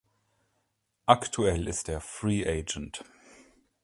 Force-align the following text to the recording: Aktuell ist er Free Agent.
Aktuell 1.05 1.67
ist 1.67 1.87
er 1.87 2.01
Free 2.01 2.43
Agent. 2.47 3.03